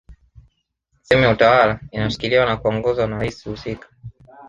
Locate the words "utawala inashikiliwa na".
1.31-2.57